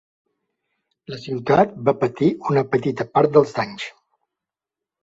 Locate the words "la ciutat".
1.13-1.77